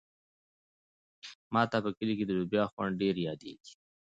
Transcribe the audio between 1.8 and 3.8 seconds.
په کلي کې د لوبیا خوند ډېر یادېږي.